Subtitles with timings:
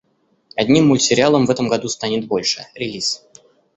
[0.55, 3.23] Одним мультсериалом в этом году станет больше, релиз